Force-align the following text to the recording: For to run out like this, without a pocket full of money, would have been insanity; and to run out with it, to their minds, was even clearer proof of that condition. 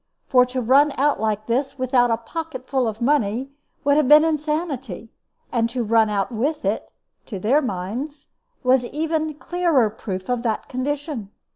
For 0.25 0.47
to 0.47 0.61
run 0.61 0.93
out 0.97 1.19
like 1.19 1.45
this, 1.45 1.77
without 1.77 2.09
a 2.09 2.17
pocket 2.17 2.65
full 2.67 2.87
of 2.87 3.01
money, 3.03 3.51
would 3.83 3.97
have 3.97 4.07
been 4.07 4.25
insanity; 4.25 5.11
and 5.51 5.69
to 5.69 5.83
run 5.83 6.09
out 6.09 6.31
with 6.31 6.65
it, 6.65 6.91
to 7.27 7.37
their 7.37 7.61
minds, 7.61 8.27
was 8.63 8.83
even 8.85 9.35
clearer 9.35 9.91
proof 9.91 10.27
of 10.27 10.41
that 10.41 10.67
condition. 10.67 11.29